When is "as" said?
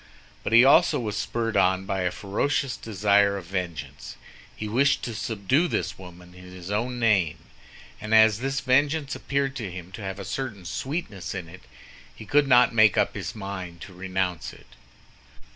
8.11-8.39